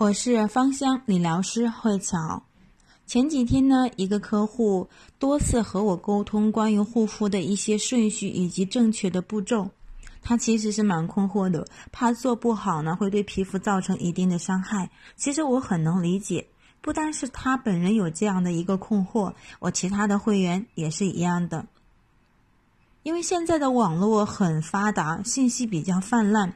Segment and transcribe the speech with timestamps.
[0.00, 2.42] 我是芳香理疗师慧巧。
[3.06, 4.88] 前几天呢，一个客户
[5.18, 9.68] 多次和我沟通关于护肤的一些顺序以及正确的步骤，
[10.22, 14.90] 他其实是蛮困惑的，怕做不好呢会对皮肤造成一定的伤害。
[15.16, 16.46] 其实我很能理解，
[16.80, 21.66] 不单是他本人有这样的一个困惑，我其他的会员也是一样的。
[23.02, 26.54] 因为现在的网络很发达，信息比较泛滥。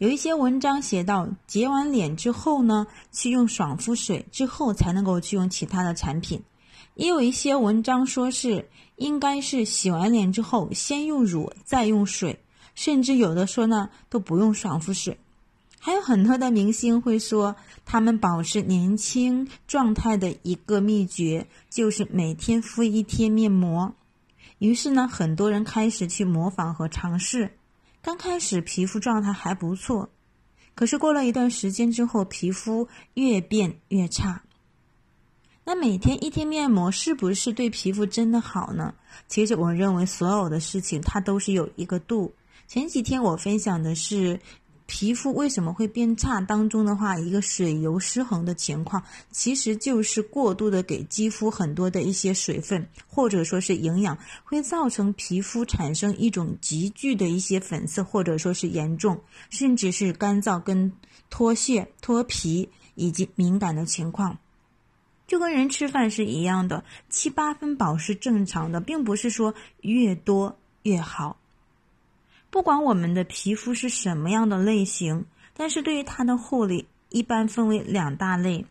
[0.00, 6.42] 有一些文章写到，洁完脸之后呢，去用爽肤水之后才能够去用其他的产品。
[6.94, 12.40] 也有一些文章说是应该是洗完脸之后先用乳再用水，
[12.74, 15.18] 甚至有的说呢都不用爽肤水。
[15.78, 23.92] 还有很多的明星会说，他们保持年轻状态的一个秘诀就是每天敷一天面膜。
[24.60, 27.50] 于是呢，很多人开始去模仿和尝试。
[28.02, 30.08] 刚开始皮肤状态还不错，
[30.74, 34.42] 可是过了一段时间之后，皮肤越变越差。
[35.64, 38.94] 那每天一贴面膜是不是对皮肤真的好呢？
[39.28, 42.32] 其实我认为所有的事情它都是有一个度。
[42.66, 44.40] 前几天我分享的是。
[44.92, 46.40] 皮肤为什么会变差？
[46.40, 60.92] 当中的话，一个水油失衡的情况，其实就是过度的给肌肤很多的一些水分，或者说是营养，会造成皮肤产生一种急剧的一些粉刺，或者说是严重，甚至是干燥跟
[61.30, 64.36] 脱屑、脱皮以及敏感的情况。
[65.28, 71.36] 就跟人吃饭是一样的，七八分饱是正常的，并不是说越多越好。
[72.50, 75.24] 不管我们的皮肤是什么样的类型，
[75.56, 78.66] 但是对于它的护理，一般分为两大类。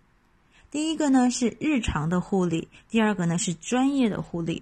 [0.70, 4.62] 第一个呢是日常的护理，第二个呢是专业的护理。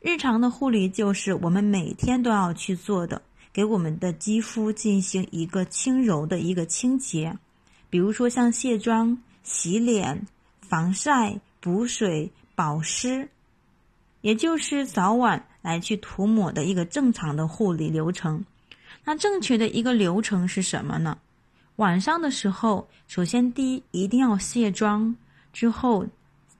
[0.00, 3.22] 日常的护理就是我们每天都要去做的，
[3.52, 7.38] 给我们的肌肤进行一个轻柔的一个清洁，
[7.88, 10.26] 比如说像卸妆、洗脸、
[10.60, 13.28] 防晒、补水、保湿，
[14.20, 18.44] 也就是早晚来去涂抹的一个正常的护理流程。
[19.08, 21.16] 那正确的一个流程是什么呢？
[21.76, 25.14] 晚上的时候，首先第一一定要卸妆，
[25.52, 26.04] 之后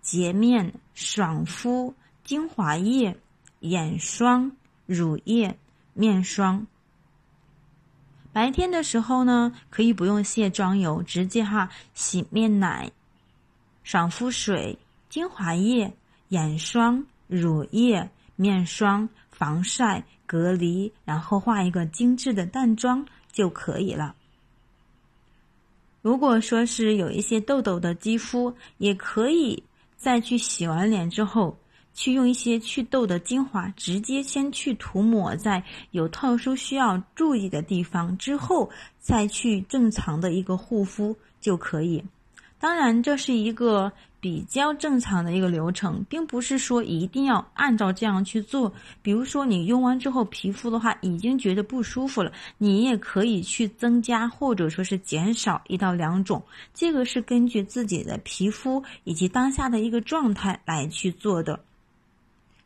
[0.01, 1.93] 洁面、爽肤、
[2.23, 3.17] 精华液、
[3.61, 4.53] 眼霜、
[4.87, 5.59] 乳液、
[5.93, 6.65] 面霜。
[8.33, 12.89] 白天的时候呢，可以不用卸妆油，直接哈洗面奶、
[13.83, 14.79] 爽肤水、
[15.09, 15.93] 精华液、
[16.29, 20.05] 眼霜、乳液、面霜、防晒。
[20.27, 24.15] 隔离，然后画一个精致的淡妆就可以了。
[26.03, 29.63] 如果说是有一些痘痘的肌肤，也可以
[29.97, 31.59] 再去洗完脸之后，
[31.95, 38.71] 去用一些祛痘的精华，直接先去涂抹在有特殊需要注意的地方，之后
[39.01, 42.05] 再去正常的一个护肤就可以。
[42.61, 43.93] 当然，这是一个
[44.27, 48.73] 比较正常的一个流程，并不是说一定要按照这样去做。
[49.01, 56.43] 比如说，你用完之后皮肤的话已经觉得不舒服了，你也可以去增加或者说是减少一到两种，
[56.75, 61.61] 这个是根据自己的皮肤以及当下的一个状态来去做的。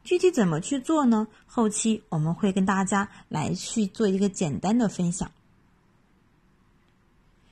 [0.03, 1.29] 具体怎么去做呢？
[1.45, 5.31] 后期我们会跟大家来去做一个简单的分享。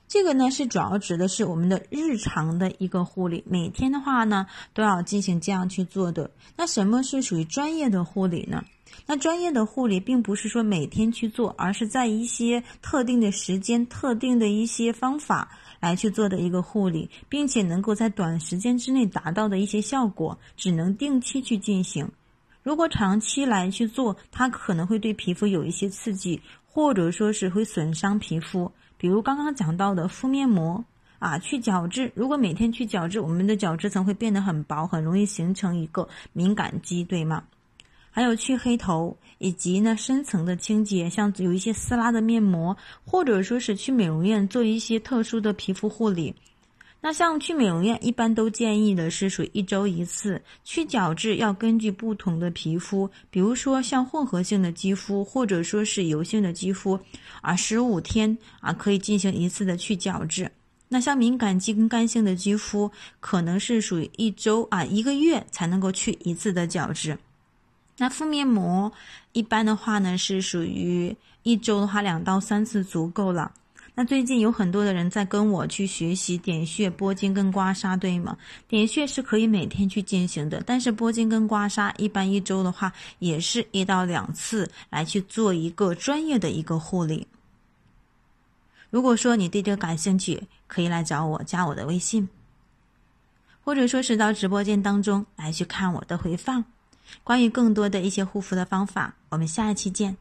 [0.09, 6.31] 这个呢是主要指的是我们的日常的一个护理，每天的话呢都要进行这样去做的。
[6.57, 8.65] 那什么是属于专业的护理呢？
[9.05, 22.11] 那专业的护理并不是说每天去做，而是在一些特定的时间、特定的一些方法来去做的一个护理，并且能够在短时间之内达到的一些效果，只能定期去进行。
[22.63, 28.73] 如果长期来去做，它可能会对皮肤有一些刺激，或者说是会损伤皮肤。
[28.99, 30.85] 比如刚刚讲到的敷面膜
[31.21, 32.13] 啊，去角质。
[32.15, 37.45] 如果每天去角质，我们的角质层会变得很薄，很容易形成一个敏感肌，对吗？
[38.11, 42.77] 还有去黑头，以及呢深层的清洁，像有一些撕拉的面膜，
[43.07, 46.35] 或者说是去美容院做一些特殊的皮肤护理。
[47.01, 56.99] 那像去美容院，一般都建议的是属于一周一次去角质，要根据不同的皮肤，比如说像混合性的肌肤，或者说是油性的肌肤，
[57.41, 60.51] 啊，十五天啊可以进行一次的去角质。
[60.89, 62.91] 那像敏感肌跟干性的肌肤，
[63.21, 67.17] 可能是属于一周啊一个月才能够去一次的角质。
[67.97, 68.91] 那敷面膜
[69.33, 71.15] 一般的话呢，是属于
[71.45, 73.53] 一周的话两到三次足够了。
[74.01, 78.39] 那最近有很多的人在跟我去学习点穴、拨筋跟刮痧，对吗？
[78.69, 87.27] 点穴是可以每天去进行的，但是拨筋跟刮痧一般一周的话也是一到两次来去做一个专业的一个护理。
[88.89, 92.29] 如果说你对这个感兴趣，可以来找我，加我的微信，
[93.65, 96.65] 或者说是到直播间当中来去看我的回放。
[97.25, 100.17] 关于更多的一些护肤的方法，我们下一期见。